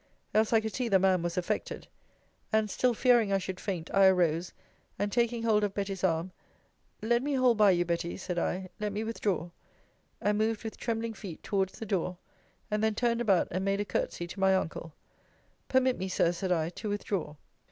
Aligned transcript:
Else 0.33 0.51
I 0.51 0.61
could 0.61 0.73
see 0.73 0.89
the 0.89 0.97
man 0.97 1.21
was 1.21 1.37
affected. 1.37 1.85
And 2.51 2.71
(still 2.71 2.95
fearing 2.95 3.31
I 3.31 3.37
should 3.37 3.59
faint) 3.59 3.91
I 3.93 4.07
arose, 4.07 4.51
and 4.97 5.11
taking 5.11 5.43
hold 5.43 5.63
of 5.63 5.75
Betty's 5.75 6.03
arm, 6.03 6.31
let 7.03 7.21
me 7.21 7.35
hold 7.35 7.57
by 7.59 7.69
you, 7.69 7.85
Betty, 7.85 8.17
said 8.17 8.39
I: 8.39 8.69
let 8.79 8.93
me 8.93 9.03
withdraw. 9.03 9.51
And 10.19 10.39
moved 10.39 10.63
with 10.63 10.77
trembling 10.77 11.13
feet 11.13 11.43
towards 11.43 11.77
the 11.77 11.85
door, 11.85 12.17
and 12.71 12.83
then 12.83 12.95
turned 12.95 13.21
about, 13.21 13.47
and 13.51 13.63
made 13.63 13.79
a 13.79 13.85
courtesy 13.85 14.25
to 14.25 14.39
my 14.39 14.55
uncle 14.55 14.95
Permit 15.69 15.99
me, 15.99 16.07
Sir, 16.07 16.31
said 16.31 16.51
I, 16.51 16.69
to 16.69 16.89
withdraw. 16.89 17.35